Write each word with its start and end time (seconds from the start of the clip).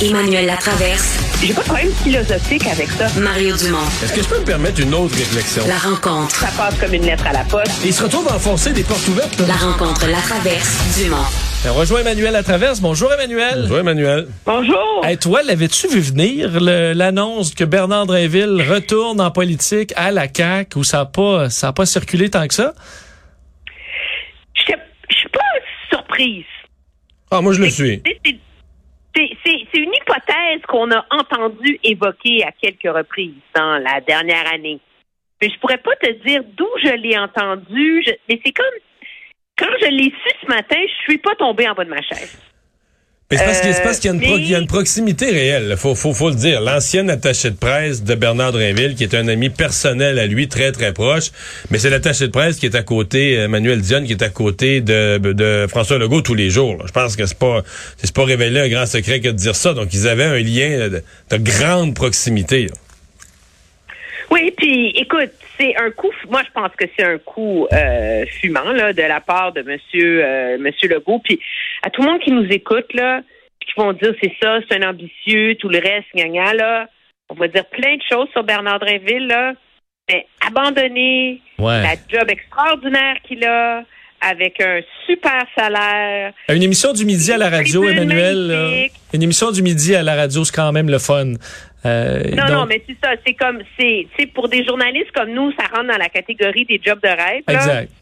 Emmanuel 0.00 0.46
Latraverse. 0.46 1.18
J'ai 1.42 1.52
pas 1.52 1.62
de 1.62 1.66
problème 1.66 1.92
philosophique 2.04 2.68
avec 2.68 2.88
ça. 2.88 3.08
Mario 3.20 3.56
Dumont. 3.56 3.82
Est-ce 4.00 4.12
que 4.12 4.22
je 4.22 4.28
peux 4.28 4.38
me 4.38 4.44
permettre 4.44 4.80
une 4.80 4.94
autre 4.94 5.16
réflexion? 5.16 5.64
La 5.66 5.76
rencontre. 5.76 6.36
Ça 6.36 6.46
passe 6.56 6.78
comme 6.78 6.94
une 6.94 7.04
lettre 7.04 7.26
à 7.26 7.32
la 7.32 7.42
poste. 7.42 7.84
Il 7.84 7.92
se 7.92 8.04
retrouve 8.04 8.28
à 8.28 8.36
enfoncer 8.36 8.72
des 8.72 8.84
portes 8.84 9.08
ouvertes. 9.08 9.40
La 9.48 9.54
rencontre 9.54 10.06
Latraverse. 10.06 11.02
Dumont. 11.02 11.16
On 11.66 11.74
rejoint 11.74 12.00
Emmanuel 12.02 12.36
à 12.36 12.44
Traverse. 12.44 12.80
Bonjour 12.80 13.12
Emmanuel. 13.12 13.62
Bonjour 13.62 13.78
Emmanuel. 13.80 14.28
Bonjour. 14.46 15.00
Hey, 15.02 15.18
toi, 15.18 15.42
l'avais-tu 15.42 15.88
vu 15.88 15.98
venir 15.98 16.60
l'annonce 16.60 17.52
que 17.52 17.64
Bernard 17.64 18.06
Drinville 18.06 18.64
retourne 18.70 19.20
en 19.20 19.32
politique 19.32 19.92
à 19.96 20.12
la 20.12 20.32
CAQ 20.32 20.78
où 20.78 20.84
ça 20.84 20.98
n'a 20.98 21.06
pas, 21.06 21.50
ça 21.50 21.68
a 21.68 21.72
pas 21.72 21.86
circulé 21.86 22.30
tant 22.30 22.46
que 22.46 22.54
ça? 22.54 22.72
Je 24.54 24.62
suis 25.16 25.28
pas 25.28 25.40
surprise. 25.90 26.44
Ah, 27.32 27.40
moi 27.40 27.52
je 27.52 27.62
le 27.62 27.70
suis. 27.70 28.00
C'est 29.44 29.78
une 29.78 29.92
hypothèse 29.94 30.62
qu'on 30.66 30.90
a 30.90 31.04
entendu 31.10 31.78
évoquer 31.82 32.44
à 32.44 32.52
quelques 32.52 32.94
reprises 32.94 33.34
dans 33.54 33.78
la 33.82 34.00
dernière 34.00 34.52
année. 34.52 34.80
Mais 35.40 35.50
je 35.50 35.58
pourrais 35.60 35.78
pas 35.78 35.94
te 35.96 36.10
dire 36.26 36.42
d'où 36.56 36.68
je 36.82 36.94
l'ai 36.94 37.16
entendu. 37.18 38.02
je- 38.06 38.12
mais 38.28 38.40
c'est 38.44 38.52
comme 38.52 38.66
quand 39.58 39.74
je 39.82 39.88
l'ai 39.88 40.04
su 40.10 40.36
ce 40.42 40.46
matin, 40.46 40.76
je 40.80 41.02
suis 41.04 41.18
pas 41.18 41.34
tombée 41.36 41.68
en 41.68 41.74
bas 41.74 41.84
de 41.84 41.90
ma 41.90 42.02
chaise. 42.02 42.40
Mais 43.30 43.36
c'est 43.36 43.82
parce 43.82 43.98
qu'il 43.98 44.10
y, 44.10 44.14
mais- 44.16 44.36
il 44.38 44.48
y 44.48 44.54
a 44.54 44.58
une 44.58 44.66
proximité 44.66 45.26
réelle. 45.30 45.74
Faut, 45.76 45.94
faut, 45.94 46.14
faut 46.14 46.30
le 46.30 46.34
dire. 46.34 46.62
L'ancienne 46.62 47.10
attaché 47.10 47.50
de 47.50 47.56
presse 47.56 48.02
de 48.02 48.14
Bernard 48.14 48.52
Drinville, 48.52 48.94
qui 48.94 49.02
est 49.04 49.14
un 49.14 49.28
ami 49.28 49.50
personnel 49.50 50.18
à 50.18 50.26
lui, 50.26 50.48
très, 50.48 50.72
très 50.72 50.94
proche. 50.94 51.30
Mais 51.70 51.78
c'est 51.78 51.90
l'attaché 51.90 52.28
de 52.28 52.32
presse 52.32 52.56
qui 52.56 52.64
est 52.64 52.74
à 52.74 52.82
côté, 52.82 53.34
Emmanuel 53.34 53.82
Dionne, 53.82 54.06
qui 54.06 54.12
est 54.12 54.22
à 54.22 54.30
côté 54.30 54.80
de, 54.80 55.18
de 55.18 55.66
François 55.68 55.98
Legault 55.98 56.22
tous 56.22 56.34
les 56.34 56.48
jours. 56.48 56.76
là. 56.78 56.84
Je 56.86 56.92
pense 56.92 57.16
que 57.16 57.26
c'est 57.26 57.36
pas, 57.38 57.62
c'est 57.98 58.14
pas 58.14 58.24
révélé 58.24 58.60
un 58.60 58.68
grand 58.70 58.86
secret 58.86 59.20
que 59.20 59.28
de 59.28 59.32
dire 59.32 59.56
ça. 59.56 59.74
Donc, 59.74 59.92
ils 59.92 60.08
avaient 60.08 60.24
un 60.24 60.38
lien 60.38 60.88
de, 60.88 61.02
de 61.30 61.36
grande 61.36 61.94
proximité. 61.94 62.62
là. 62.68 62.74
Oui, 64.30 64.52
puis 64.56 64.88
écoute, 64.96 65.32
c'est 65.58 65.74
un 65.76 65.90
coup. 65.90 66.10
Moi, 66.30 66.42
je 66.46 66.50
pense 66.52 66.70
que 66.76 66.84
c'est 66.96 67.04
un 67.04 67.18
coup 67.18 67.66
euh, 67.72 68.24
fumant 68.40 68.72
là 68.72 68.92
de 68.92 69.02
la 69.02 69.20
part 69.20 69.52
de 69.52 69.62
Monsieur 69.62 70.24
euh, 70.24 70.58
Monsieur 70.58 70.88
Legault. 70.88 71.20
Puis 71.24 71.38
à 71.82 71.90
tout 71.90 72.02
le 72.02 72.08
monde 72.10 72.20
qui 72.20 72.30
nous 72.32 72.46
écoute 72.50 72.92
là, 72.94 73.20
qui 73.60 73.72
vont 73.76 73.92
dire 73.92 74.14
c'est 74.22 74.32
ça, 74.42 74.58
c'est 74.68 74.82
un 74.82 74.88
ambitieux, 74.90 75.54
tout 75.56 75.68
le 75.68 75.78
reste, 75.78 76.06
gna 76.14 76.54
là. 76.54 76.86
On 77.30 77.34
va 77.34 77.48
dire 77.48 77.66
plein 77.66 77.96
de 77.96 78.02
choses 78.10 78.28
sur 78.32 78.42
Bernard 78.44 78.78
Drinville 78.80 79.26
là, 79.26 79.52
mais 80.08 80.26
abandonner 80.46 81.40
Ouais. 81.58 81.82
la 81.82 81.94
job 82.08 82.30
extraordinaire 82.30 83.16
qu'il 83.26 83.44
a 83.44 83.82
avec 84.20 84.60
un 84.60 84.80
super 85.06 85.44
salaire. 85.56 86.32
Une 86.48 86.62
émission 86.62 86.92
du 86.92 87.04
midi 87.04 87.30
à 87.32 87.36
la 87.38 87.48
radio, 87.50 87.84
Emmanuel. 87.88 88.90
une 89.14 89.22
émission 89.22 89.52
du 89.52 89.62
midi 89.62 89.94
à 89.94 90.02
la 90.02 90.16
radio, 90.16 90.42
c'est 90.44 90.54
quand 90.54 90.72
même 90.72 90.90
le 90.90 90.98
fun. 90.98 91.34
Euh, 91.86 92.22
Non, 92.30 92.36
donc- 92.46 92.50
non, 92.50 92.66
mais 92.66 92.82
c'est 92.86 92.96
ça. 93.02 93.12
C'est 93.26 93.34
comme, 93.34 93.60
c'est, 93.78 94.06
pour 94.34 94.48
des 94.48 94.64
journalistes 94.64 95.12
comme 95.14 95.30
nous, 95.30 95.52
ça 95.52 95.66
rentre 95.66 95.88
dans 95.88 95.96
la 95.98 96.08
catégorie 96.08 96.64
des 96.64 96.80
jobs 96.84 97.00
de 97.00 97.08
rêve. 97.08 97.42
là. 97.46 97.54
Exact. 97.54 97.92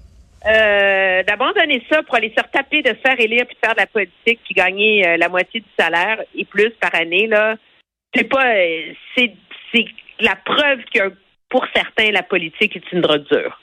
Euh, 0.46 1.22
d'abandonner 1.24 1.82
ça 1.90 2.02
pour 2.04 2.14
aller 2.14 2.32
se 2.36 2.40
retaper, 2.42 2.80
de 2.82 2.90
se 2.90 3.00
faire 3.04 3.18
élire 3.18 3.46
puis 3.46 3.56
faire 3.62 3.74
de 3.74 3.80
la 3.80 3.86
politique 3.86 4.38
puis 4.44 4.54
gagner 4.54 5.06
euh, 5.06 5.16
la 5.16 5.28
moitié 5.28 5.58
du 5.60 5.66
salaire 5.78 6.18
et 6.36 6.44
plus 6.44 6.70
par 6.80 6.94
année, 6.94 7.26
là, 7.26 7.56
c'est 8.14 8.24
pas, 8.24 8.44
c'est, 9.16 9.32
c'est 9.74 9.86
la 10.20 10.36
preuve 10.44 10.78
que 10.94 11.12
pour 11.48 11.66
certains, 11.74 12.12
la 12.12 12.22
politique 12.22 12.76
est 12.76 12.92
une 12.92 13.00
drogue 13.00 13.24
dure. 13.30 13.60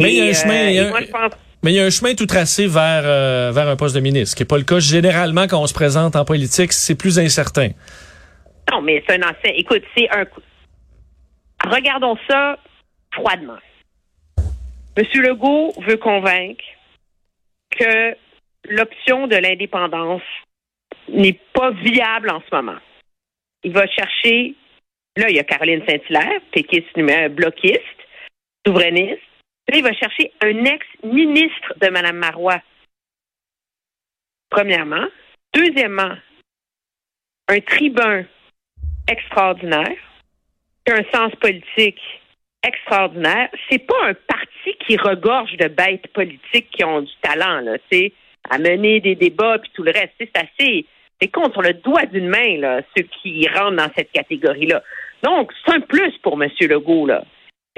Mais 0.00 0.12
il 0.14 0.16
y 0.16 0.20
a 0.22 0.30
un 0.30 0.32
chemin, 0.32 0.68
il 0.68 0.74
y 0.74 0.78
a 0.78 0.82
et 0.82 0.86
un- 0.86 0.90
moi, 0.90 1.00
je 1.02 1.10
pense 1.10 1.32
Mais 1.62 1.72
il 1.72 1.76
y 1.76 1.80
a 1.80 1.84
un 1.84 1.90
chemin 1.90 2.14
tout 2.14 2.26
tracé 2.26 2.66
vers, 2.66 3.02
vers 3.52 3.68
un 3.68 3.76
poste 3.76 3.94
de 3.94 4.00
ministre, 4.00 4.30
ce 4.30 4.36
qui 4.36 4.42
n'est 4.42 4.48
pas 4.48 4.56
le 4.58 4.64
cas 4.64 4.78
généralement 4.78 5.46
quand 5.46 5.60
on 5.60 5.66
se 5.66 5.74
présente 5.74 6.16
en 6.16 6.24
politique, 6.24 6.72
c'est 6.72 6.94
plus 6.94 7.18
incertain. 7.18 7.68
Non, 8.74 8.82
mais 8.82 9.04
c'est 9.06 9.14
un 9.22 9.28
ancien. 9.28 9.52
Écoute, 9.54 9.84
c'est 9.96 10.08
un 10.10 10.24
coup. 10.24 10.40
Regardons 11.64 12.18
ça 12.28 12.58
froidement. 13.12 13.58
Monsieur 14.98 15.22
Legault 15.22 15.72
veut 15.86 15.96
convaincre 15.96 16.64
que 17.70 18.16
l'option 18.64 19.28
de 19.28 19.36
l'indépendance 19.36 20.22
n'est 21.08 21.38
pas 21.52 21.70
viable 21.70 22.30
en 22.30 22.40
ce 22.40 22.54
moment. 22.54 22.78
Il 23.62 23.72
va 23.72 23.86
chercher, 23.86 24.54
là, 25.16 25.30
il 25.30 25.36
y 25.36 25.40
a 25.40 25.44
Caroline 25.44 25.84
Saint-Hilaire, 25.86 26.40
péquiste, 26.52 26.96
numé- 26.96 27.28
bloquiste, 27.28 27.80
souverainiste. 28.66 29.22
Là, 29.68 29.76
il 29.78 29.84
va 29.84 29.92
chercher 29.94 30.32
un 30.42 30.64
ex-ministre 30.64 31.74
de 31.80 31.88
Mme 31.90 32.16
Marois. 32.16 32.60
Premièrement. 34.50 35.06
Deuxièmement, 35.54 36.14
un 37.48 37.60
tribun 37.60 38.26
extraordinaire, 39.08 39.96
qui 40.84 40.92
a 40.92 40.96
un 40.96 41.04
sens 41.12 41.34
politique 41.36 42.00
extraordinaire. 42.66 43.48
C'est 43.70 43.86
pas 43.86 44.06
un 44.06 44.14
parti 44.14 44.76
qui 44.86 44.96
regorge 44.96 45.56
de 45.56 45.68
bêtes 45.68 46.06
politiques 46.08 46.70
qui 46.70 46.84
ont 46.84 47.02
du 47.02 47.12
talent, 47.22 47.60
là, 47.60 47.78
tu 47.90 47.98
sais, 47.98 48.12
à 48.50 48.58
mener 48.58 49.00
des 49.00 49.14
débats 49.14 49.58
puis 49.58 49.70
tout 49.74 49.82
le 49.82 49.92
reste. 49.92 50.12
C'est 50.18 50.36
assez, 50.36 50.86
c'est 51.20 51.30
sur 51.34 51.62
le 51.62 51.74
doigt 51.74 52.06
d'une 52.06 52.28
main, 52.28 52.58
là, 52.58 52.82
ceux 52.96 53.04
qui 53.04 53.46
rentrent 53.48 53.76
dans 53.76 53.90
cette 53.96 54.12
catégorie-là. 54.12 54.82
Donc, 55.22 55.52
c'est 55.64 55.74
un 55.74 55.80
plus 55.80 56.12
pour 56.22 56.42
M. 56.42 56.50
Legault, 56.60 57.06
là. 57.06 57.24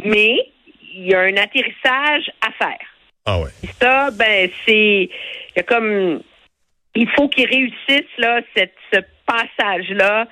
Mais, 0.05 0.51
il 0.95 1.09
y 1.09 1.15
a 1.15 1.21
un 1.21 1.37
atterrissage 1.37 2.31
à 2.41 2.51
faire. 2.53 2.87
Ah 3.27 3.41
ouais. 3.41 3.51
Puis 3.63 3.73
ça, 3.81 4.11
ben, 4.13 4.49
c'est 4.65 5.11
il 5.11 5.57
y 5.57 5.61
a 5.61 5.63
comme 5.63 6.23
il 6.95 7.09
faut 7.11 7.29
qu'il 7.29 7.47
réussisse 7.47 8.11
là 8.19 8.41
cette, 8.57 8.75
ce 8.93 9.01
passage-là 9.27 10.27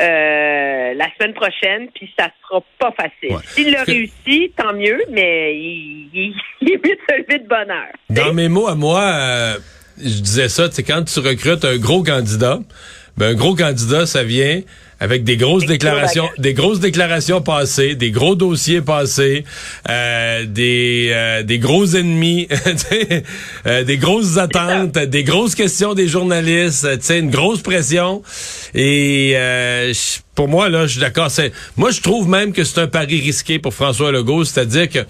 euh, 0.00 0.94
la 0.94 1.08
semaine 1.16 1.34
prochaine, 1.34 1.88
puis 1.94 2.12
ça 2.18 2.28
sera 2.42 2.62
pas 2.78 2.92
facile. 2.92 3.36
Ouais. 3.36 3.42
S'il 3.46 3.70
l'a 3.72 3.82
réussi, 3.84 4.52
tant 4.56 4.74
mieux, 4.74 5.02
mais 5.10 5.54
il, 5.54 6.10
il, 6.12 6.34
il 6.60 6.72
est 6.72 6.76
mieux 6.76 6.94
de 6.94 7.00
se 7.08 7.18
lever 7.22 7.38
de 7.38 7.48
bonne 7.48 7.70
heure. 7.70 7.92
Dans 8.10 8.32
mes 8.32 8.48
mots 8.48 8.68
à 8.68 8.74
moi, 8.74 9.02
euh, 9.02 9.58
je 9.98 10.20
disais 10.20 10.48
ça, 10.48 10.70
c'est 10.70 10.82
quand 10.82 11.02
tu 11.04 11.20
recrutes 11.20 11.64
un 11.64 11.78
gros 11.78 12.02
candidat, 12.02 12.58
ben 13.16 13.30
un 13.30 13.34
gros 13.34 13.54
candidat, 13.54 14.06
ça 14.06 14.22
vient 14.22 14.60
avec 14.98 15.24
des 15.24 15.36
grosses 15.36 15.66
déclarations, 15.66 16.28
des 16.38 16.54
grosses 16.54 16.80
déclarations 16.80 17.42
passées, 17.42 17.94
des 17.94 18.10
gros 18.10 18.34
dossiers 18.34 18.80
passés, 18.80 19.44
euh, 19.90 20.44
des 20.46 21.10
euh, 21.12 21.42
des 21.42 21.58
gros 21.58 21.86
ennemis, 21.96 22.48
euh, 23.66 23.84
des 23.84 23.98
grosses 23.98 24.38
attentes, 24.38 24.98
des 24.98 25.24
grosses 25.24 25.54
questions 25.54 25.94
des 25.94 26.08
journalistes, 26.08 26.88
tu 26.98 27.04
sais, 27.04 27.18
une 27.18 27.30
grosse 27.30 27.60
pression. 27.60 28.22
Et 28.74 29.32
euh, 29.36 29.92
pour 30.34 30.48
moi 30.48 30.68
là, 30.68 30.86
je 30.86 30.92
suis 30.92 31.00
d'accord. 31.00 31.30
C'est 31.30 31.52
moi 31.76 31.90
je 31.90 32.00
trouve 32.00 32.28
même 32.28 32.52
que 32.52 32.64
c'est 32.64 32.80
un 32.80 32.88
pari 32.88 33.20
risqué 33.20 33.58
pour 33.58 33.74
François 33.74 34.12
Legault, 34.12 34.44
c'est-à-dire 34.44 34.88
que 34.88 35.00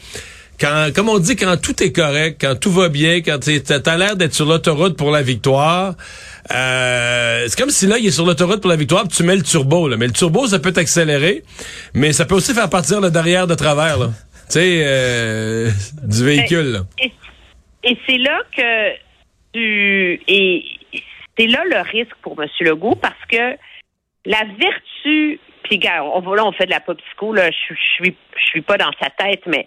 quand, 0.59 0.89
comme 0.95 1.09
on 1.09 1.19
dit, 1.19 1.37
quand 1.37 1.57
tout 1.61 1.83
est 1.83 1.93
correct, 1.93 2.39
quand 2.41 2.59
tout 2.59 2.71
va 2.73 2.89
bien, 2.89 3.21
quand 3.21 3.39
t'as 3.41 3.97
l'air 3.97 4.17
d'être 4.17 4.35
sur 4.35 4.47
l'autoroute 4.47 4.97
pour 4.97 5.11
la 5.11 5.23
victoire, 5.23 5.95
euh, 6.53 7.45
c'est 7.49 7.59
comme 7.59 7.71
si 7.71 7.87
là, 7.87 7.99
il 7.99 8.07
est 8.07 8.11
sur 8.11 8.25
l'autoroute 8.25 8.61
pour 8.61 8.71
la 8.71 8.77
victoire, 8.77 9.03
puis 9.03 9.17
tu 9.17 9.23
mets 9.23 9.37
le 9.37 9.43
turbo. 9.43 9.89
Là. 9.89 9.97
Mais 9.97 10.07
le 10.07 10.13
turbo, 10.13 10.47
ça 10.47 10.59
peut 10.59 10.73
t'accélérer, 10.73 11.43
mais 11.95 12.13
ça 12.13 12.25
peut 12.25 12.35
aussi 12.35 12.55
faire 12.55 12.71
partir 12.71 13.01
le 13.01 13.11
derrière 13.11 13.47
de 13.47 13.55
travers. 13.55 13.99
Tu 13.99 14.53
sais, 14.53 14.83
euh, 14.85 15.71
du 16.05 16.25
véhicule. 16.25 16.73
là. 16.73 16.81
Et, 17.83 17.99
c'est 18.09 18.19
là 18.19 18.43
que 18.57 18.97
tu 19.53 20.21
et 20.27 20.65
c'est 21.39 21.47
là 21.47 21.63
le 21.71 21.81
risque 21.89 22.15
pour 22.23 22.41
M. 22.41 22.49
Legault 22.61 22.97
parce 22.97 23.15
que 23.29 23.57
la 24.25 24.43
vertu, 24.59 25.41
puis 25.63 25.81
on 26.03 26.35
là, 26.35 26.45
on 26.45 26.53
fait 26.53 26.67
de 26.67 26.71
la 26.71 26.81
pop 26.81 26.99
psycho, 26.99 27.33
là, 27.33 27.51
je, 27.51 27.75
je 27.75 28.05
suis 28.05 28.17
je 28.37 28.45
suis 28.51 28.61
pas 28.63 28.77
dans 28.77 28.91
sa 29.01 29.11
tête, 29.11 29.43
mais 29.47 29.67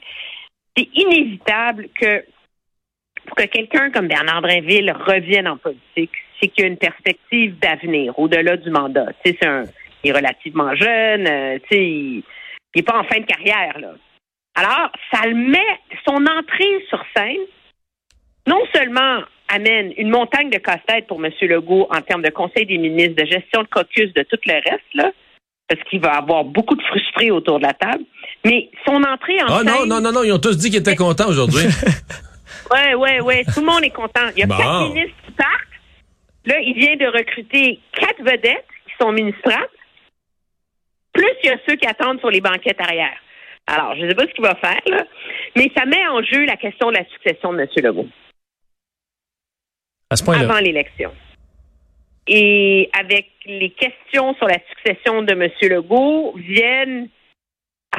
c'est 0.75 0.89
inévitable 0.93 1.87
que 1.95 2.23
pour 3.25 3.35
que 3.35 3.43
quelqu'un 3.43 3.91
comme 3.91 4.07
Bernard 4.07 4.41
Drinville 4.41 4.91
revienne 4.91 5.47
en 5.47 5.57
politique, 5.57 6.11
c'est 6.41 6.47
qu'il 6.49 6.63
y 6.63 6.67
a 6.67 6.69
une 6.69 6.77
perspective 6.77 7.57
d'avenir 7.59 8.17
au-delà 8.17 8.57
du 8.57 8.69
mandat. 8.69 9.07
Tu 9.23 9.31
sais, 9.31 9.37
c'est 9.41 9.47
un, 9.47 9.63
il 10.03 10.09
est 10.11 10.13
relativement 10.13 10.73
jeune, 10.75 11.27
euh, 11.27 11.57
tu 11.69 11.75
sais, 11.77 11.83
il, 11.85 12.23
il 12.75 12.79
est 12.79 12.83
pas 12.83 12.97
en 12.99 13.03
fin 13.03 13.19
de 13.19 13.25
carrière, 13.25 13.77
là. 13.79 13.91
Alors, 14.55 14.91
ça 15.13 15.25
le 15.27 15.35
met, 15.35 15.79
son 16.07 16.15
entrée 16.15 16.85
sur 16.89 17.01
scène, 17.15 17.37
non 18.47 18.59
seulement 18.75 19.19
amène 19.47 19.93
une 19.97 20.09
montagne 20.09 20.49
de 20.49 20.57
casse-tête 20.57 21.07
pour 21.07 21.23
M. 21.23 21.31
Legault 21.41 21.87
en 21.91 22.01
termes 22.01 22.21
de 22.21 22.29
conseil 22.29 22.65
des 22.65 22.77
ministres, 22.77 23.15
de 23.15 23.25
gestion 23.25 23.63
de 23.63 23.67
caucus, 23.67 24.13
de 24.13 24.23
tout 24.23 24.37
le 24.45 24.53
reste, 24.53 24.93
là, 24.93 25.11
parce 25.67 25.81
qu'il 25.89 25.99
va 26.01 26.13
avoir 26.17 26.43
beaucoup 26.43 26.75
de 26.75 26.81
frustrés 26.83 27.31
autour 27.31 27.59
de 27.59 27.63
la 27.65 27.73
table, 27.73 28.03
mais 28.45 28.69
son 28.85 29.01
entrée 29.03 29.41
en 29.43 29.47
Ah 29.47 29.57
scène... 29.59 29.67
non, 29.67 29.85
non, 29.85 30.01
non, 30.01 30.11
non, 30.11 30.23
ils 30.23 30.31
ont 30.33 30.39
tous 30.39 30.57
dit 30.57 30.69
qu'ils 30.69 30.79
étaient 30.79 30.95
contents 30.95 31.29
aujourd'hui. 31.29 31.65
Ouais, 32.71 32.93
ouais, 32.93 33.19
ouais. 33.21 33.43
Tout 33.51 33.61
le 33.61 33.65
monde 33.65 33.83
est 33.83 33.89
content. 33.89 34.27
Il 34.35 34.39
y 34.41 34.43
a 34.43 34.45
Bon. 34.45 34.55
quatre 34.57 34.89
ministres 34.89 35.15
qui 35.25 35.31
partent. 35.31 35.51
Là, 36.45 36.59
il 36.61 36.73
vient 36.73 36.95
de 36.95 37.05
recruter 37.05 37.79
quatre 37.93 38.21
vedettes 38.23 38.65
qui 38.85 38.93
sont 38.99 39.11
ministrables. 39.11 39.69
Plus 41.13 41.31
il 41.43 41.47
y 41.49 41.53
a 41.53 41.57
ceux 41.67 41.75
qui 41.75 41.87
attendent 41.87 42.19
sur 42.19 42.29
les 42.29 42.41
banquettes 42.41 42.79
arrière. 42.79 43.17
Alors, 43.67 43.95
je 43.95 44.01
ne 44.03 44.09
sais 44.09 44.15
pas 44.15 44.23
ce 44.23 44.33
qu'il 44.33 44.43
va 44.43 44.55
faire, 44.55 44.81
là, 44.87 45.05
mais 45.55 45.69
ça 45.77 45.85
met 45.85 46.07
en 46.07 46.23
jeu 46.23 46.45
la 46.45 46.55
question 46.57 46.89
de 46.89 46.97
la 46.97 47.05
succession 47.09 47.53
de 47.53 47.59
M. 47.61 47.67
Legault 47.83 48.07
À 50.09 50.15
ce 50.15 50.23
point-là. 50.23 50.43
avant 50.45 50.59
l'élection. 50.59 51.11
et 52.27 52.89
avec 52.93 53.29
les 53.45 53.71
questions 53.71 54.33
sur 54.35 54.47
la 54.47 54.59
succession 54.69 55.21
de 55.23 55.33
M. 55.33 55.49
Legault 55.63 56.33
viennent, 56.37 57.09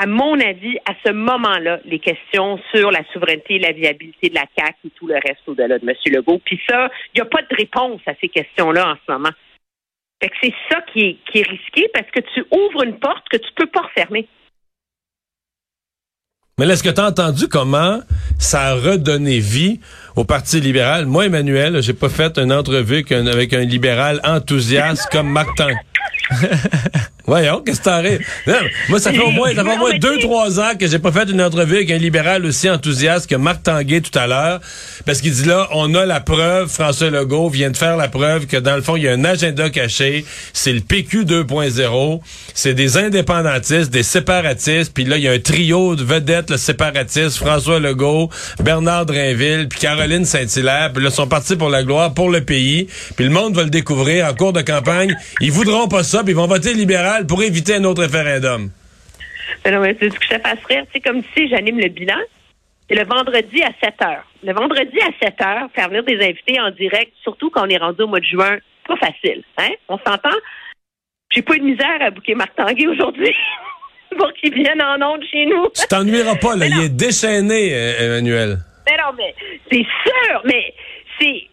à 0.00 0.06
mon 0.06 0.32
avis, 0.41 0.79
à 0.87 0.94
ce 1.05 1.12
moment-là, 1.12 1.79
les 1.85 1.99
questions 1.99 2.58
sur 2.75 2.91
la 2.91 3.02
souveraineté 3.12 3.56
et 3.56 3.58
la 3.58 3.73
viabilité 3.73 4.31
de 4.31 4.35
la 4.35 4.47
CAQ 4.56 4.87
et 4.87 4.91
tout 4.97 5.06
le 5.06 5.17
reste 5.17 5.47
au-delà 5.47 5.79
de 5.79 5.87
M. 5.87 5.94
Legault. 6.06 6.41
Puis 6.43 6.58
ça, 6.67 6.88
il 7.12 7.19
n'y 7.19 7.20
a 7.20 7.26
pas 7.26 7.43
de 7.43 7.55
réponse 7.55 8.00
à 8.06 8.12
ces 8.19 8.31
questions-là 8.31 8.93
en 8.93 8.94
ce 8.94 9.12
moment. 9.12 9.29
Fait 10.23 10.31
que 10.31 10.37
c'est 10.43 10.55
ça 10.70 10.81
qui 10.91 11.00
est, 11.00 11.19
qui 11.31 11.41
est 11.41 11.47
risqué 11.47 11.87
parce 11.93 12.11
que 12.11 12.20
tu 12.20 12.41
ouvres 12.50 12.85
une 12.85 12.99
porte 12.99 13.29
que 13.29 13.37
tu 13.37 13.49
peux 13.55 13.67
pas 13.67 13.82
refermer. 13.82 14.26
Mais 16.58 16.67
est-ce 16.67 16.82
que 16.82 16.88
tu 16.88 17.00
as 17.00 17.06
entendu 17.06 17.49
comment 17.49 18.00
ça 18.38 18.69
a 18.69 18.75
redonné 18.76 19.38
vie 19.38 19.81
au 20.17 20.25
Parti 20.25 20.61
libéral? 20.61 21.05
Moi, 21.05 21.26
Emmanuel, 21.26 21.82
j'ai 21.82 21.94
pas 21.94 22.08
fait 22.08 22.38
une 22.38 22.55
entrevue 22.55 23.05
avec 23.11 23.53
un 23.53 23.64
libéral 23.64 24.20
enthousiaste 24.25 25.11
comme 25.12 25.31
Marc 25.31 25.49
Voyons, 27.26 27.62
qu'est-ce 27.64 27.81
que 27.81 27.84
t'arrives? 27.84 28.26
Moi, 28.88 28.99
ça 28.99 29.12
fait 29.12 29.20
au 29.20 29.31
moins, 29.31 29.55
ça 29.55 29.64
fait 29.64 29.75
au 29.75 29.78
moins 29.78 29.99
deux, 29.99 30.19
trois 30.19 30.58
ans 30.61 30.72
que 30.78 30.87
j'ai 30.87 30.99
pas 30.99 31.12
fait 31.12 31.31
une 31.31 31.43
entrevue 31.43 31.76
avec 31.76 31.90
un 31.90 31.99
libéral 31.99 32.44
aussi 32.44 32.69
enthousiaste 32.69 33.28
que 33.28 33.37
Marc 33.37 33.62
Tanguay 33.62 34.00
tout 34.00 34.17
à 34.19 34.26
l'heure. 34.26 34.61
Parce 35.06 35.20
qu'il 35.20 35.32
dit 35.32 35.44
là, 35.44 35.69
on 35.72 35.94
a 35.94 36.06
la 36.06 36.20
preuve, 36.20 36.69
François 36.69 37.11
Legault 37.11 37.49
vient 37.49 37.70
de 37.70 37.76
faire 37.76 37.96
la 37.96 38.08
preuve 38.08 38.46
que 38.46 38.56
dans 38.56 38.76
le 38.76 38.82
fond, 38.82 38.96
il 38.96 39.05
y 39.05 39.08
a 39.08 39.12
un 39.12 39.25
agenda 39.25 39.70
caché. 39.70 40.25
C'est 40.52 40.72
le 40.72 40.81
PQ 40.81 41.25
2.0. 41.25 42.20
C'est 42.55 42.75
des 42.75 42.96
indépendantistes, 42.96 43.90
des 43.90 44.02
séparatistes. 44.02 44.93
Puis 44.94 45.05
là, 45.05 45.17
il 45.17 45.22
y 45.22 45.28
a 45.28 45.32
un 45.32 45.38
trio 45.38 45.96
de 45.96 46.05
vedettes, 46.05 46.50
le 46.50 46.56
séparatiste, 46.56 47.37
François 47.37 47.81
Legault, 47.81 48.31
Bernard 48.62 49.06
Drinville, 49.06 49.69
puis 49.69 49.81
Caroline 49.81 50.25
Saint-Hilaire. 50.25 50.90
Puis 50.93 51.02
là, 51.02 51.11
ils 51.11 51.14
sont 51.14 51.26
partis 51.26 51.56
pour 51.56 51.69
la 51.69 51.82
gloire, 51.82 52.14
pour 52.14 52.31
le 52.31 52.40
pays. 52.40 52.88
Puis 53.17 53.25
le 53.25 53.31
monde 53.31 53.55
va 53.55 53.62
le 53.62 53.70
découvrir 53.70 54.26
en 54.26 54.34
cours 54.34 54.52
de 54.52 54.62
campagne. 54.62 55.14
Ils 55.40 55.52
voudront 55.52 55.88
pas 55.88 56.02
ça, 56.02 56.22
puis 56.22 56.32
ils 56.32 56.37
vont 56.37 56.46
voter 56.46 56.75
libéral 56.75 57.19
pour 57.26 57.43
éviter 57.43 57.76
un 57.76 57.84
autre 57.84 58.02
référendum? 58.02 58.70
Mais 59.64 59.70
non, 59.72 59.81
mais 59.81 59.96
c'est 59.99 60.11
ce 60.11 60.19
que 60.19 60.25
je 60.25 60.37
te 60.37 60.40
fasse 60.40 60.64
rire. 60.69 60.84
C'est 60.93 61.00
comme 61.00 61.22
si 61.34 61.49
j'anime 61.49 61.78
le 61.78 61.88
bilan. 61.88 62.19
C'est 62.88 62.96
le 62.96 63.05
vendredi 63.05 63.62
à 63.62 63.70
7 63.82 63.94
heures. 64.02 64.25
Le 64.43 64.52
vendredi 64.52 64.99
à 65.00 65.26
7 65.26 65.40
heures, 65.43 65.69
faire 65.75 65.88
venir 65.88 66.02
des 66.05 66.17
invités 66.17 66.61
en 66.61 66.70
direct, 66.70 67.12
surtout 67.22 67.50
quand 67.50 67.67
on 67.67 67.69
est 67.69 67.76
rendu 67.76 68.02
au 68.02 68.08
mois 68.08 68.20
de 68.20 68.25
juin, 68.25 68.58
pas 68.87 68.96
facile. 68.96 69.44
Hein? 69.58 69.70
On 69.88 69.99
s'entend? 69.99 70.37
J'ai 71.31 71.43
pas 71.43 71.55
eu 71.55 71.61
de 71.61 71.64
misère 71.64 71.99
à 72.00 72.11
bouquer 72.11 72.34
Marc 72.34 72.56
Tanguay 72.56 72.88
aujourd'hui 72.88 73.34
pour 74.19 74.32
qu'il 74.34 74.52
vienne 74.55 74.82
en 74.82 75.00
onde 75.12 75.22
chez 75.31 75.46
nous. 75.46 75.69
Tu 75.75 75.87
t'ennuieras 75.87 76.37
pas, 76.37 76.56
là. 76.56 76.67
Il 76.67 76.81
est 76.81 76.88
déchaîné, 76.88 77.72
euh, 77.72 78.06
Emmanuel. 78.06 78.58
Mais 78.88 78.96
non, 78.96 79.12
mais 79.17 79.34
c'est 79.70 79.87
sûr, 80.05 80.43
mais 80.44 80.75
c'est 81.20 81.46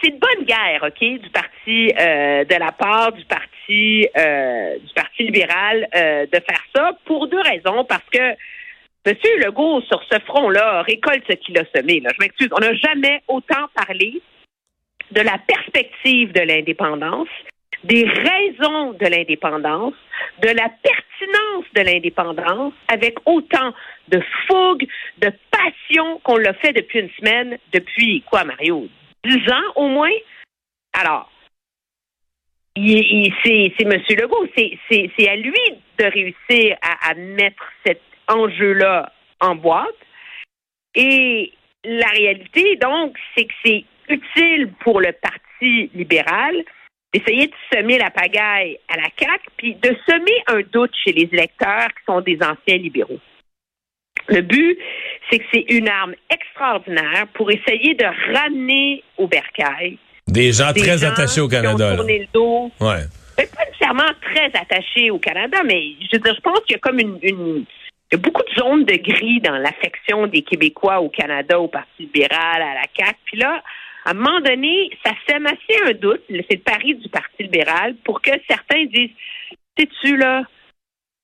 c'est 0.00 0.08
une 0.08 0.18
bonne 0.18 0.44
guerre, 0.46 0.82
OK, 0.82 0.98
du 0.98 1.30
parti 1.30 1.92
euh, 1.98 2.44
de 2.44 2.54
la 2.58 2.72
part 2.72 3.12
du 3.12 3.24
parti 3.24 3.48
euh, 3.70 4.78
du 4.78 4.92
parti 4.94 5.24
libéral 5.24 5.88
euh, 5.94 6.26
de 6.26 6.40
faire 6.40 6.64
ça 6.74 6.92
pour 7.04 7.28
deux 7.28 7.40
raisons. 7.40 7.84
Parce 7.84 8.08
que 8.12 8.34
M. 9.06 9.14
Legault, 9.44 9.82
sur 9.82 10.02
ce 10.10 10.18
front-là, 10.20 10.82
récolte 10.82 11.24
ce 11.28 11.36
qu'il 11.36 11.58
a 11.58 11.64
semé. 11.74 12.00
Là. 12.00 12.10
Je 12.14 12.24
m'excuse. 12.24 12.48
On 12.56 12.60
n'a 12.60 12.74
jamais 12.74 13.22
autant 13.28 13.68
parlé 13.74 14.20
de 15.10 15.20
la 15.20 15.38
perspective 15.38 16.32
de 16.32 16.40
l'indépendance, 16.40 17.28
des 17.84 18.04
raisons 18.04 18.92
de 18.94 19.06
l'indépendance, 19.06 19.94
de 20.40 20.48
la 20.48 20.70
pertinence 20.82 21.64
de 21.74 21.82
l'indépendance, 21.82 22.72
avec 22.88 23.16
autant 23.26 23.74
de 24.08 24.20
fougue, 24.46 24.86
de 25.18 25.30
passion 25.50 26.20
qu'on 26.24 26.38
l'a 26.38 26.54
fait 26.54 26.72
depuis 26.72 27.00
une 27.00 27.10
semaine, 27.18 27.58
depuis 27.72 28.22
quoi, 28.22 28.44
Mario? 28.44 28.88
10 29.24 29.50
ans 29.50 29.72
au 29.76 29.88
moins? 29.88 30.16
Alors, 30.94 31.30
c'est 32.76 33.72
M. 33.80 34.02
Legault, 34.10 34.48
c'est 34.56 35.28
à 35.28 35.36
lui 35.36 35.54
de 35.98 36.04
réussir 36.04 36.76
à, 36.82 37.14
mettre 37.14 37.62
cet 37.86 38.00
enjeu-là 38.28 39.12
en 39.40 39.54
boîte. 39.54 39.94
Et 40.94 41.52
la 41.84 42.08
réalité, 42.08 42.76
donc, 42.76 43.16
c'est 43.36 43.44
que 43.44 43.52
c'est 43.64 43.84
utile 44.08 44.72
pour 44.80 45.00
le 45.00 45.12
Parti 45.12 45.90
libéral 45.94 46.64
d'essayer 47.12 47.46
de 47.46 47.54
semer 47.72 47.98
la 47.98 48.10
pagaille 48.10 48.78
à 48.88 48.96
la 48.96 49.08
CAQ, 49.18 49.44
puis 49.56 49.74
de 49.74 49.96
semer 50.08 50.42
un 50.48 50.62
doute 50.72 50.94
chez 51.04 51.12
les 51.12 51.28
électeurs 51.32 51.88
qui 51.88 52.04
sont 52.06 52.20
des 52.20 52.38
anciens 52.42 52.78
libéraux. 52.78 53.20
Le 54.28 54.40
but, 54.40 54.78
c'est 55.30 55.38
que 55.38 55.44
c'est 55.52 55.66
une 55.68 55.88
arme 55.88 56.14
extraordinaire 56.28 57.28
pour 57.34 57.52
essayer 57.52 57.94
de 57.94 58.04
ramener 58.34 59.04
au 59.16 59.28
bercail 59.28 59.98
des 60.34 60.52
gens 60.52 60.72
très 60.72 61.02
attachés 61.04 61.40
au 61.40 61.48
Canada. 61.48 61.86
Qui 61.88 61.94
ont 61.94 61.96
tourné 61.96 62.18
le 62.18 62.26
dos. 62.32 62.70
Ouais. 62.80 63.04
Pas 63.36 63.64
nécessairement 63.66 64.12
très 64.20 64.50
attachés 64.54 65.10
au 65.10 65.18
Canada, 65.18 65.58
mais 65.64 65.94
je 66.00 66.16
veux 66.16 66.22
dire, 66.22 66.34
je 66.34 66.40
pense 66.40 66.60
qu'il 66.60 66.72
y 66.72 66.76
a 66.76 66.78
comme 66.78 66.98
une, 66.98 67.18
une 67.22 67.64
il 68.12 68.16
y 68.16 68.16
a 68.16 68.18
beaucoup 68.18 68.42
de 68.42 68.54
zones 68.54 68.84
de 68.84 68.96
gris 68.96 69.40
dans 69.40 69.56
l'affection 69.56 70.26
des 70.26 70.42
Québécois 70.42 71.00
au 71.00 71.08
Canada, 71.08 71.58
au 71.58 71.68
Parti 71.68 72.02
libéral, 72.02 72.62
à 72.62 72.74
la 72.74 72.84
CAQ. 72.96 73.18
Puis 73.24 73.38
là, 73.38 73.62
à 74.04 74.10
un 74.10 74.14
moment 74.14 74.40
donné, 74.40 74.90
ça 75.04 75.12
sème 75.26 75.46
assez 75.46 75.82
un 75.86 75.94
doute, 75.94 76.22
c'est 76.28 76.54
le 76.54 76.60
pari 76.60 76.94
du 76.94 77.08
Parti 77.08 77.42
libéral, 77.42 77.96
pour 78.04 78.20
que 78.20 78.30
certains 78.46 78.84
disent, 78.84 79.10
sais-tu, 79.76 80.16
là, 80.16 80.42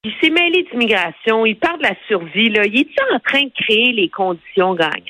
il 0.03 0.13
s'est 0.21 0.31
mêlé 0.31 0.67
d'immigration, 0.71 1.45
il 1.45 1.57
parle 1.57 1.79
de 1.79 1.85
la 1.85 1.97
survie, 2.09 2.49
là. 2.49 2.65
Il 2.65 2.81
est 2.81 3.15
en 3.15 3.21
train 3.21 3.43
de 3.43 3.53
créer 3.55 3.93
les 3.93 4.09
conditions 4.09 4.75
gagnantes? 4.75 5.05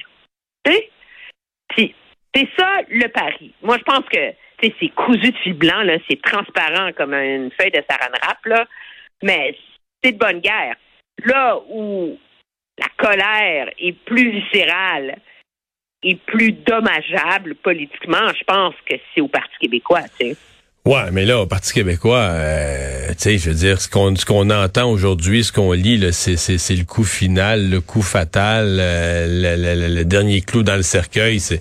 C'est 2.35 2.49
ça 2.59 2.81
le 2.89 3.09
pari. 3.09 3.53
Moi, 3.63 3.77
je 3.79 3.85
pense 3.85 4.05
que 4.13 4.33
c'est 4.61 4.89
cousu 4.91 5.31
de 5.31 5.37
fil 5.39 5.55
blanc, 5.55 5.83
là, 5.83 5.97
c'est 6.09 6.21
transparent 6.21 6.91
comme 6.97 7.15
une 7.15 7.51
feuille 7.59 7.71
de 7.71 7.83
saran 7.89 8.13
wrap, 8.23 8.45
là, 8.47 8.67
mais 9.23 9.57
c'est 10.03 10.13
de 10.13 10.19
bonne 10.19 10.41
guerre. 10.41 10.77
Là 11.25 11.59
où 11.71 12.19
la 12.79 12.89
colère 12.97 13.71
est 13.79 13.93
plus 13.93 14.31
viscérale 14.31 15.17
et 16.03 16.17
plus 16.17 16.53
dommageable 16.53 17.55
politiquement, 17.57 18.29
je 18.39 18.45
pense 18.45 18.75
que 18.89 18.97
c'est 19.15 19.21
au 19.21 19.29
Parti 19.29 19.55
québécois, 19.61 20.03
tu 20.19 20.29
sais. 20.31 20.37
Ouais, 20.87 21.11
mais 21.13 21.27
là, 21.27 21.39
au 21.39 21.47
Parti 21.47 21.75
québécois, 21.75 22.31
euh, 22.31 23.09
tu 23.11 23.15
sais, 23.19 23.39
je 23.39 23.51
veux 23.51 23.57
dire, 23.57 23.83
ce 23.83 23.87
qu'on 23.87 24.17
ce 24.17 24.25
qu'on 24.25 24.49
entend 24.49 24.91
aujourd'hui, 24.91 25.45
ce 25.45 25.53
qu'on 25.53 25.73
lit, 25.73 26.11
c'est 26.13 26.39
c'est 26.39 26.75
le 26.75 26.85
coup 26.85 27.05
final, 27.05 27.69
le 27.69 27.83
coup 27.83 28.01
fatal, 28.01 28.79
euh, 28.81 29.27
le, 29.29 29.95
le, 29.95 30.05
dernier 30.07 30.41
clou 30.41 30.63
dans 30.63 30.77
le 30.77 30.83
cercueil. 30.83 31.39
C'est, 31.39 31.61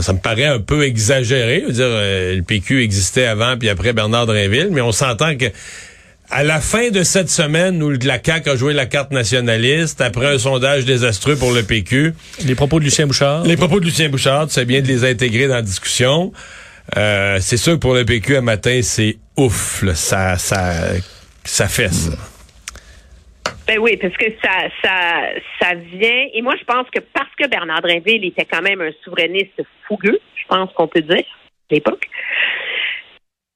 ça 0.00 0.12
me 0.12 0.18
paraît 0.18 0.46
un 0.46 0.58
peu 0.58 0.84
exagéré. 0.84 1.60
Je 1.62 1.66
veux 1.66 1.72
dire, 1.72 1.84
euh, 1.86 2.36
le 2.36 2.42
PQ 2.42 2.82
existait 2.82 3.26
avant 3.26 3.56
puis 3.56 3.68
après 3.68 3.92
Bernard 3.92 4.26
Drinville, 4.26 4.70
mais 4.72 4.80
on 4.80 4.92
s'entend 4.92 5.36
que 5.36 5.46
à 6.30 6.42
la 6.42 6.60
fin 6.60 6.90
de 6.90 7.02
cette 7.02 7.30
semaine 7.30 7.82
où 7.82 7.90
la 7.90 8.18
CAQ 8.22 8.50
a 8.50 8.56
joué 8.56 8.72
la 8.72 8.86
carte 8.86 9.12
nationaliste, 9.12 10.00
après 10.00 10.26
un 10.26 10.38
sondage 10.38 10.84
désastreux 10.84 11.36
pour 11.36 11.52
le 11.52 11.62
PQ. 11.62 12.14
Les 12.44 12.54
propos 12.54 12.80
de 12.80 12.84
Lucien 12.84 13.06
Bouchard. 13.06 13.44
Les 13.44 13.56
propos 13.56 13.78
de 13.78 13.84
Lucien 13.84 14.08
Bouchard, 14.08 14.46
c'est 14.48 14.64
bien 14.64 14.80
de 14.80 14.88
les 14.88 15.04
intégrer 15.04 15.46
dans 15.46 15.54
la 15.54 15.62
discussion. 15.62 16.32
Euh, 16.96 17.38
c'est 17.40 17.56
sûr 17.56 17.74
que 17.74 17.78
pour 17.78 17.94
le 17.94 18.04
PQ 18.04 18.38
un 18.38 18.40
matin, 18.40 18.80
c'est 18.82 19.18
ouf, 19.36 19.84
ça, 19.94 20.36
ça, 20.38 20.72
ça 21.44 21.68
fesse. 21.68 22.10
Ben 23.66 23.78
oui, 23.80 23.96
parce 23.96 24.16
que 24.16 24.26
ça, 24.42 24.68
ça, 24.82 25.30
ça 25.60 25.74
vient. 25.74 26.26
Et 26.32 26.40
moi, 26.40 26.54
je 26.58 26.64
pense 26.64 26.88
que 26.90 27.00
parce 27.12 27.34
que 27.38 27.48
Bernard 27.48 27.82
Drinville 27.82 28.24
était 28.24 28.44
quand 28.44 28.62
même 28.62 28.80
un 28.80 28.92
souverainiste 29.02 29.62
fougueux, 29.88 30.20
je 30.36 30.44
pense 30.48 30.72
qu'on 30.72 30.86
peut 30.86 31.00
dire, 31.00 31.24
à 31.70 31.74
l'époque, 31.74 32.08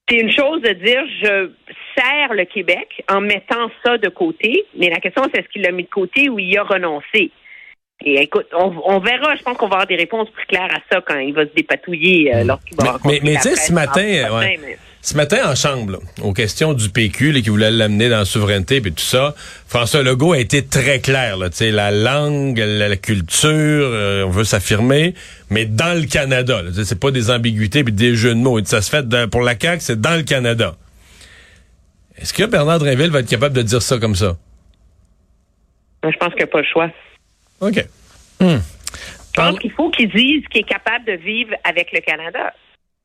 c'est 0.09 0.17
une 0.17 0.33
chose 0.33 0.61
de 0.63 0.73
dire 0.73 1.03
je 1.23 1.51
sers 1.97 2.35
le 2.35 2.45
Québec 2.45 3.05
en 3.09 3.21
mettant 3.21 3.71
ça 3.85 3.99
de 3.99 4.09
côté, 4.09 4.65
mais 4.77 4.91
la 4.91 4.99
question 4.99 5.23
c'est 5.33 5.41
est-ce 5.41 5.49
qu'il 5.49 5.63
l'a 5.63 5.71
mis 5.71 5.85
de 5.85 5.89
côté 5.89 6.29
ou 6.29 6.41
il 6.41 6.59
a 6.59 6.65
renoncé? 6.65 7.31
Et 8.03 8.23
écoute, 8.23 8.47
on, 8.55 8.99
verra. 8.99 9.37
Je 9.37 9.43
pense 9.43 9.59
qu'on 9.59 9.69
va 9.69 9.77
avoir 9.77 9.87
des 9.87 9.97
réponses 9.97 10.31
plus 10.31 10.47
claires 10.47 10.71
à 10.75 10.81
ça 10.91 11.03
quand 11.07 11.19
il 11.19 11.35
va 11.35 11.43
se 11.43 11.53
dépatouiller 11.55 12.35
euh, 12.35 12.45
lorsqu'il 12.45 12.77
va 12.79 12.97
Mais, 13.05 13.21
mais, 13.23 13.35
tu 13.35 13.43
sais, 13.43 13.57
ce 13.57 13.73
matin, 13.75 14.03
ce 15.03 15.17
matin 15.17 15.51
en 15.51 15.55
chambre, 15.55 15.99
aux 16.21 16.35
questions 16.35 16.75
du 16.75 16.91
PQ 16.91 17.41
qui 17.43 17.49
voulait 17.49 17.71
l'amener 17.71 18.11
dans 18.11 18.19
la 18.19 18.25
souveraineté 18.27 18.77
et 18.77 18.83
tout 18.83 18.99
ça, 18.99 19.35
François 19.67 20.03
Legault 20.03 20.33
a 20.33 20.39
été 20.39 20.65
très 20.65 21.01
clair. 21.01 21.39
Là, 21.39 21.49
la 21.61 21.91
langue, 21.91 22.59
la, 22.59 22.97
culture, 22.97 23.49
euh, 23.51 24.25
on 24.25 24.31
veut 24.31 24.45
s'affirmer, 24.45 25.15
mais 25.49 25.65
dans 25.65 25.99
le 25.99 26.07
Canada. 26.07 26.63
C'est 26.85 27.01
pas 27.01 27.11
des 27.11 27.31
ambiguïtés 27.31 27.83
puis 27.83 27.95
des 27.95 28.15
jeux 28.15 28.35
de 28.35 28.41
mots. 28.41 28.63
Ça 28.65 28.83
se 28.83 28.91
fait 28.91 29.07
pour 29.31 29.41
la 29.41 29.59
CAQ, 29.59 29.81
c'est 29.81 30.01
dans 30.01 30.17
le 30.17 30.23
Canada. 30.23 30.77
Est-ce 32.19 32.35
que 32.35 32.45
Bernard 32.45 32.81
Drinville 32.81 33.11
va 33.11 33.21
être 33.21 33.31
capable 33.31 33.57
de 33.57 33.63
dire 33.63 33.81
ça 33.81 33.99
comme 33.99 34.15
ça? 34.15 34.37
Je 36.05 36.17
pense 36.19 36.29
qu'il 36.29 36.39
n'y 36.39 36.43
a 36.43 36.47
pas 36.49 36.61
le 36.61 36.67
choix. 36.67 36.91
OK. 37.61 37.87
Hmm. 38.41 38.59
Je 39.35 39.41
pense 39.41 39.59
qu'il 39.59 39.73
faut 39.73 39.91
qu'ils 39.91 40.11
disent 40.11 40.47
qu'il 40.49 40.61
est 40.61 40.69
capable 40.69 41.07
de 41.07 41.13
vivre 41.13 41.55
avec 41.65 41.93
le 41.93 42.01
Canada. 42.01 42.53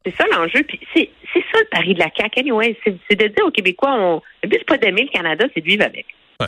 C'est 0.06 0.16
ça 0.16 0.26
l'enjeu. 0.32 0.64
Puis 0.68 0.80
c'est, 0.94 1.10
ça 1.34 1.60
le 1.60 1.68
pari 1.72 1.94
de 1.94 2.00
la 2.00 2.10
CAQ. 2.16 2.40
Anyway. 2.42 2.78
C'est, 2.86 3.16
de 3.16 3.28
dire 3.28 3.46
aux 3.46 3.52
Québécois, 3.52 3.96
on, 3.98 4.22
le 4.44 4.50
but, 4.50 4.58
c'est 4.60 4.68
pas 4.68 4.78
d'aimer 4.78 5.04
le 5.04 5.10
Canada, 5.18 5.46
c'est 5.54 5.62
de 5.62 5.66
vivre 5.66 5.84
avec. 5.84 6.06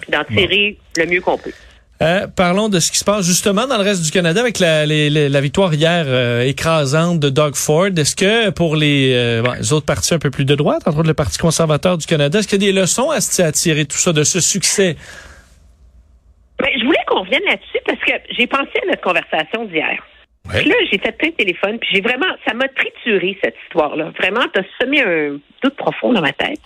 d'en 0.09 0.23
tirer 0.25 0.77
le 0.97 1.05
mieux 1.07 1.21
qu'on 1.21 1.37
peut. 1.37 1.51
Euh, 1.99 2.27
parlons 2.27 2.69
de 2.69 2.79
ce 2.79 2.91
qui 2.91 2.99
se 2.99 3.03
passe 3.03 3.25
justement 3.25 3.65
dans 3.65 3.77
le 3.77 3.83
reste 3.83 4.03
du 4.03 4.11
Canada 4.11 4.39
avec 4.39 4.59
la, 4.59 4.85
les- 4.85 5.09
la 5.29 5.41
victoire 5.41 5.73
hier 5.73 6.05
euh, 6.07 6.41
écrasante 6.43 7.19
de 7.19 7.29
Doug 7.29 7.55
Ford. 7.55 7.87
Est-ce 7.87 8.15
que 8.15 8.51
pour 8.51 8.75
les, 8.75 9.13
euh, 9.15 9.41
bon, 9.41 9.53
les 9.53 9.73
autres 9.73 9.87
partis 9.87 10.13
un 10.13 10.19
peu 10.19 10.29
plus 10.29 10.45
de 10.45 10.53
droite, 10.53 10.83
entre 10.85 10.99
autres 10.99 11.07
le 11.07 11.15
Parti 11.15 11.39
conservateur 11.39 11.97
du 11.97 12.05
Canada, 12.05 12.37
est-ce 12.37 12.47
qu'il 12.47 12.61
y 12.61 12.67
a 12.69 12.71
des 12.71 12.79
leçons 12.79 13.09
à, 13.09 13.15
à 13.15 13.51
tirer 13.51 13.85
de 13.85 13.87
tout 13.87 13.97
ça, 13.97 14.13
de 14.13 14.23
ce 14.23 14.39
succès? 14.39 14.95
Ben, 16.59 16.69
je 16.79 16.85
voulais 16.85 16.99
qu'on 17.07 17.21
revienne 17.21 17.43
là-dessus 17.45 17.79
parce 17.85 17.99
que 17.99 18.13
j'ai 18.37 18.45
pensé 18.45 18.69
à 18.83 18.87
notre 18.87 19.01
conversation 19.01 19.65
d'hier. 19.65 19.97
Ouais. 20.53 20.61
Puis 20.61 20.69
là, 20.69 20.75
j'ai 20.91 20.97
fait 20.97 21.11
plein 21.17 21.29
de 21.29 21.35
téléphones, 21.35 21.79
puis 21.79 21.89
j'ai 21.93 22.01
vraiment, 22.01 22.27
ça 22.47 22.53
m'a 22.53 22.67
trituré 22.69 23.37
cette 23.43 23.55
histoire-là. 23.65 24.11
Vraiment, 24.17 24.45
t'as 24.53 24.63
semé 24.79 25.01
un 25.01 25.39
doute 25.63 25.75
profond 25.75 26.13
dans 26.13 26.21
ma 26.21 26.31
tête. 26.33 26.61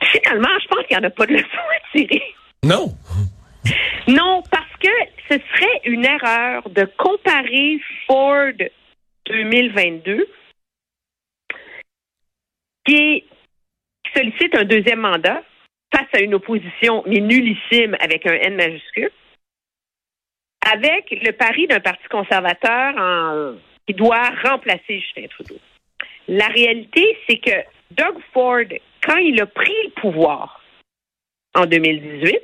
Puis 0.00 0.20
finalement, 0.20 0.48
je 0.62 0.66
pense 0.68 0.86
qu'il 0.86 0.96
n'y 0.98 1.04
en 1.04 1.06
a 1.06 1.10
pas 1.10 1.26
de 1.26 1.32
leçon 1.34 1.46
à 1.46 1.96
tirer. 1.96 2.22
Non. 2.64 2.86
Non, 4.08 4.42
parce 4.50 4.76
que 4.82 4.88
ce 5.28 5.34
serait 5.34 5.80
une 5.84 6.04
erreur 6.04 6.68
de 6.70 6.84
comparer 6.96 7.78
Ford 8.06 8.52
2022, 9.26 10.26
qui, 12.86 12.94
est- 12.96 13.24
qui 14.04 14.12
sollicite 14.18 14.56
un 14.56 14.64
deuxième 14.64 15.00
mandat 15.00 15.42
face 15.94 16.08
à 16.14 16.20
une 16.20 16.34
opposition, 16.34 17.02
mais 17.06 17.20
nullissime 17.20 17.96
avec 18.00 18.26
un 18.26 18.32
N 18.34 18.56
majuscule, 18.56 19.10
avec 20.68 21.10
le 21.10 21.32
pari 21.32 21.66
d'un 21.66 21.80
parti 21.80 22.06
conservateur 22.10 23.54
qui 23.86 23.94
doit 23.94 24.30
remplacer 24.44 25.00
Justin 25.00 25.26
Trudeau. 25.28 25.58
La 26.28 26.46
réalité, 26.46 27.16
c'est 27.28 27.38
que 27.38 27.56
Doug 27.90 28.18
Ford, 28.32 28.64
quand 29.02 29.16
il 29.16 29.40
a 29.40 29.46
pris 29.46 29.74
le 29.84 29.90
pouvoir 30.00 30.62
en 31.54 31.66
2018, 31.66 32.38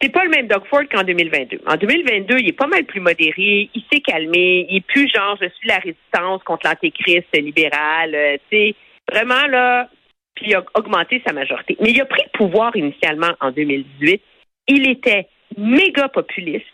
c'est 0.00 0.10
pas 0.10 0.24
le 0.24 0.30
même 0.30 0.46
Doug 0.46 0.64
Ford 0.68 0.82
qu'en 0.90 1.04
2022. 1.04 1.62
En 1.66 1.76
2022, 1.76 2.38
il 2.38 2.48
est 2.48 2.52
pas 2.52 2.66
mal 2.66 2.84
plus 2.84 3.00
modéré, 3.00 3.70
il 3.74 3.84
s'est 3.90 4.00
calmé, 4.00 4.66
il 4.68 4.76
est 4.76 4.86
plus 4.86 5.08
genre 5.08 5.38
je 5.40 5.48
suis 5.48 5.68
la 5.68 5.78
résistance 5.78 6.42
contre 6.42 6.66
l'antéchrist 6.66 7.34
libéral, 7.34 8.14
euh, 8.14 8.36
tu 8.50 8.56
sais, 8.56 8.74
vraiment 9.10 9.46
là, 9.46 9.88
puis 10.34 10.48
il 10.48 10.54
a 10.54 10.64
augmenté 10.74 11.22
sa 11.26 11.32
majorité. 11.32 11.76
Mais 11.80 11.90
il 11.90 12.00
a 12.00 12.04
pris 12.04 12.22
le 12.24 12.38
pouvoir 12.38 12.76
initialement 12.76 13.32
en 13.40 13.50
2018. 13.50 14.22
Il 14.68 14.90
était 14.90 15.28
méga 15.56 16.08
populiste, 16.08 16.66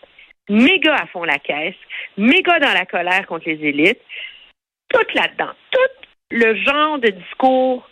méga 0.48 0.94
à 0.94 1.06
fond 1.06 1.24
la 1.24 1.38
caisse, 1.38 1.76
méga 2.16 2.58
dans 2.60 2.72
la 2.72 2.86
colère 2.86 3.26
contre 3.26 3.48
les 3.48 3.64
élites, 3.64 4.00
tout 4.88 5.06
là-dedans, 5.14 5.52
tout 5.70 6.06
le 6.30 6.54
genre 6.56 6.98
de 6.98 7.08
discours 7.08 7.88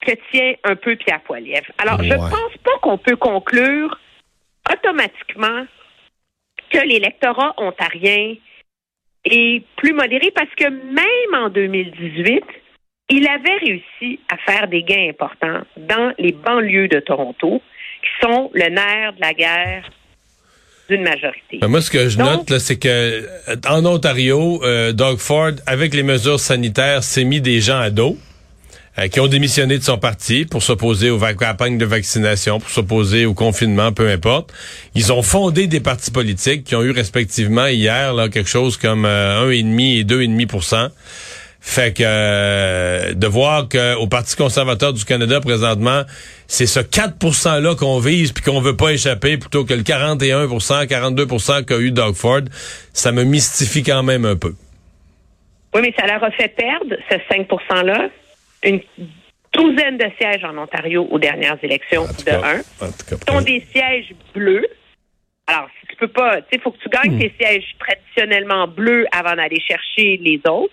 que 0.00 0.12
tient 0.30 0.54
un 0.64 0.76
peu 0.76 0.96
Pierre 0.96 1.22
Poilievre. 1.22 1.70
Alors, 1.78 2.02
je 2.02 2.10
Ouais. 2.10 2.16
pense 2.16 2.56
pas 2.64 2.78
qu'on 2.82 2.98
peut 2.98 3.16
conclure 3.16 3.98
automatiquement 4.72 5.66
que 6.70 6.78
l'électorat 6.78 7.54
ontarien 7.58 8.34
est 9.24 9.64
plus 9.76 9.92
modéré 9.92 10.30
parce 10.32 10.52
que 10.56 10.68
même 10.68 11.44
en 11.44 11.48
2018, 11.50 12.44
il 13.10 13.28
avait 13.28 13.56
réussi 13.58 14.20
à 14.28 14.36
faire 14.38 14.68
des 14.68 14.82
gains 14.82 15.10
importants 15.10 15.62
dans 15.76 16.12
les 16.18 16.32
banlieues 16.32 16.88
de 16.88 16.98
Toronto, 17.00 17.62
qui 18.02 18.08
sont 18.26 18.50
le 18.52 18.68
nerf 18.68 19.12
de 19.14 19.20
la 19.20 19.32
guerre 19.34 19.84
d'une 20.90 21.02
majorité. 21.02 21.58
Ben, 21.60 21.68
moi, 21.68 21.80
ce 21.80 21.90
que 21.90 22.08
je 22.08 22.18
Donc- 22.18 22.26
note, 22.26 22.50
là, 22.50 22.58
c'est 22.58 22.76
que 22.76 22.88
euh, 22.88 23.56
en 23.68 23.84
Ontario, 23.86 24.60
euh, 24.64 24.92
Doug 24.92 25.18
Ford, 25.18 25.52
avec 25.66 25.94
les 25.94 26.02
mesures 26.02 26.40
sanitaires, 26.40 27.02
s'est 27.04 27.24
mis 27.24 27.40
des 27.40 27.60
gens 27.60 27.78
à 27.78 27.90
dos. 27.90 28.18
euh, 28.98 29.08
qui 29.08 29.20
ont 29.20 29.26
démissionné 29.26 29.78
de 29.78 29.82
son 29.82 29.96
parti 29.96 30.44
pour 30.44 30.62
s'opposer 30.62 31.08
aux 31.08 31.18
campagnes 31.18 31.78
de 31.78 31.86
vaccination, 31.86 32.60
pour 32.60 32.68
s'opposer 32.68 33.24
au 33.24 33.32
confinement, 33.32 33.90
peu 33.90 34.10
importe. 34.10 34.52
Ils 34.94 35.10
ont 35.14 35.22
fondé 35.22 35.66
des 35.66 35.80
partis 35.80 36.10
politiques 36.10 36.64
qui 36.64 36.74
ont 36.76 36.82
eu 36.82 36.90
respectivement 36.90 37.64
hier 37.68 38.12
là, 38.12 38.28
quelque 38.28 38.50
chose 38.50 38.76
comme 38.76 39.06
euh, 39.06 39.48
1,5 39.50 40.00
et 40.00 40.04
2,5 40.04 40.90
Fait 41.64 41.96
que 41.96 42.02
euh, 42.04 43.14
de 43.14 43.26
voir 43.28 43.68
qu'au 43.68 44.08
Parti 44.08 44.34
conservateur 44.34 44.92
du 44.92 45.04
Canada 45.04 45.40
présentement, 45.40 46.02
c'est 46.48 46.66
ce 46.66 46.80
4 46.80 47.16
%-là 47.18 47.76
qu'on 47.76 48.00
vise 48.00 48.32
puis 48.32 48.42
qu'on 48.42 48.60
veut 48.60 48.76
pas 48.76 48.92
échapper 48.92 49.38
plutôt 49.38 49.64
que 49.64 49.72
le 49.72 49.82
41% 49.82 50.86
42% 50.86 51.64
qu'a 51.64 51.78
eu 51.78 51.92
Doug 51.92 52.14
Ford, 52.14 52.40
ça 52.92 53.12
me 53.12 53.22
mystifie 53.22 53.84
quand 53.84 54.02
même 54.02 54.24
un 54.24 54.34
peu. 54.34 54.54
Oui, 55.72 55.82
mais 55.82 55.94
ça 55.96 56.04
leur 56.04 56.22
a 56.24 56.32
fait 56.32 56.48
perdre, 56.48 56.96
ce 57.08 57.16
5 57.30 57.48
%-là, 57.48 58.10
une 58.64 58.80
douzaine 59.52 59.98
de 59.98 60.06
sièges 60.20 60.44
en 60.44 60.58
Ontario 60.58 61.06
aux 61.10 61.18
dernières 61.20 61.58
élections, 61.62 62.06
de 62.06 62.24
cas, 62.24 62.40
un. 62.44 62.58
en 62.84 62.90
tout 62.90 63.06
cas, 63.08 63.16
Ce 63.28 63.32
sont 63.32 63.40
des 63.40 63.64
sièges 63.72 64.12
bleus. 64.34 64.66
Alors, 65.46 65.68
si 65.80 65.86
tu 65.86 65.96
peux 65.96 66.08
pas, 66.08 66.42
tu 66.42 66.48
sais, 66.52 66.60
faut 66.60 66.72
que 66.72 66.78
tu 66.82 66.88
gagnes 66.88 67.18
tes 67.18 67.32
sièges 67.38 67.76
traditionnellement 67.78 68.66
bleus 68.66 69.06
avant 69.12 69.36
d'aller 69.36 69.60
chercher 69.60 70.18
les 70.20 70.40
autres. 70.48 70.72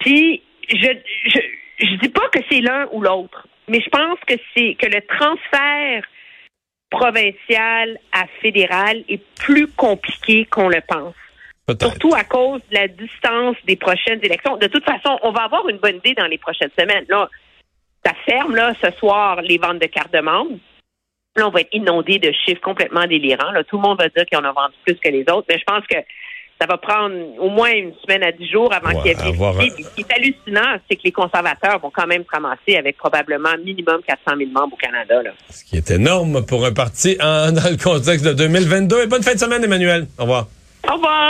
Puis, 0.00 0.42
je, 0.68 0.88
je, 1.26 1.40
je 1.78 1.96
dis 1.96 2.08
pas 2.08 2.28
que 2.32 2.40
c'est 2.50 2.60
l'un 2.60 2.88
ou 2.92 3.00
l'autre, 3.00 3.46
mais 3.68 3.80
je 3.80 3.88
pense 3.88 4.18
que 4.26 4.34
c'est 4.54 4.74
que 4.74 4.86
le 4.86 5.00
transfert 5.06 6.02
provincial 6.90 7.98
à 8.12 8.26
fédéral 8.42 9.04
est 9.08 9.22
plus 9.36 9.68
compliqué 9.68 10.44
qu'on 10.46 10.68
le 10.68 10.80
pense. 10.86 11.14
Surtout 11.80 12.14
à 12.14 12.24
cause 12.24 12.60
de 12.70 12.74
la 12.74 12.88
distance 12.88 13.56
des 13.64 13.76
prochaines 13.76 14.18
élections. 14.24 14.56
De 14.56 14.66
toute 14.66 14.84
façon, 14.84 15.18
on 15.22 15.30
va 15.30 15.42
avoir 15.42 15.68
une 15.68 15.76
bonne 15.76 15.96
idée 15.96 16.14
dans 16.14 16.26
les 16.26 16.38
prochaines 16.38 16.70
semaines. 16.76 17.04
Là, 17.08 17.28
ça 18.04 18.12
ferme, 18.26 18.56
là, 18.56 18.72
ce 18.82 18.90
soir, 18.98 19.40
les 19.42 19.58
ventes 19.58 19.78
de 19.78 19.86
cartes 19.86 20.12
de 20.12 20.20
membres. 20.20 20.58
Là, 21.36 21.46
on 21.46 21.50
va 21.50 21.60
être 21.60 21.72
inondé 21.72 22.18
de 22.18 22.32
chiffres 22.32 22.60
complètement 22.60 23.06
délirants. 23.06 23.52
Là, 23.52 23.62
tout 23.62 23.76
le 23.76 23.82
monde 23.82 24.00
va 24.00 24.08
dire 24.08 24.24
qu'on 24.32 24.44
a 24.44 24.50
vendu 24.50 24.74
plus 24.84 24.96
que 24.96 25.10
les 25.10 25.20
autres. 25.30 25.46
Mais 25.48 25.58
je 25.58 25.64
pense 25.64 25.86
que 25.86 25.96
ça 26.60 26.66
va 26.66 26.76
prendre 26.76 27.14
au 27.38 27.48
moins 27.48 27.70
une 27.70 27.92
semaine 28.02 28.22
à 28.22 28.32
dix 28.32 28.48
jours 28.50 28.70
avant 28.72 28.90
Ouais, 28.90 29.14
qu'il 29.14 29.26
y 29.26 29.30
ait 29.30 29.32
avoir 29.32 29.56
Puis 29.56 29.70
Ce 29.78 29.88
qui 29.94 30.02
est 30.02 30.12
hallucinant, 30.14 30.76
c'est 30.88 30.96
que 30.96 31.02
les 31.04 31.12
conservateurs 31.12 31.78
vont 31.80 31.90
quand 31.94 32.06
même 32.06 32.22
se 32.24 32.30
ramasser 32.30 32.76
avec 32.76 32.96
probablement 32.98 33.50
minimum 33.64 34.00
400 34.06 34.36
000 34.36 34.50
membres 34.50 34.74
au 34.74 34.76
Canada. 34.76 35.22
Là. 35.22 35.30
Ce 35.48 35.64
qui 35.64 35.76
est 35.76 35.90
énorme 35.90 36.44
pour 36.44 36.64
un 36.66 36.72
parti 36.72 37.16
en- 37.20 37.52
dans 37.58 37.70
le 37.70 37.82
contexte 37.82 38.24
de 38.26 38.32
2022. 38.34 39.02
Et 39.04 39.06
bonne 39.06 39.22
fin 39.22 39.34
de 39.34 39.38
semaine, 39.38 39.64
Emmanuel. 39.64 40.06
Au 40.18 40.22
revoir. 40.22 40.46
Au 40.88 40.94
revoir! 40.94 41.20